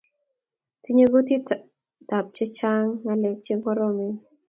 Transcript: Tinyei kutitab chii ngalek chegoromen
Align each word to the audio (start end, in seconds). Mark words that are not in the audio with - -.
Tinyei 0.81 1.11
kutitab 1.11 2.25
chii 2.35 2.85
ngalek 3.01 3.37
chegoromen 3.45 4.13